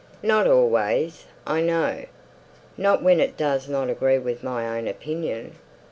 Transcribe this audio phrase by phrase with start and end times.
[0.23, 2.05] "Not always, I know.
[2.75, 5.57] Not when it doesn't agree with my own opinion.